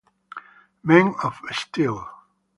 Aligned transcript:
Men 0.83 1.13
of 1.23 1.39
Steel 1.51 1.97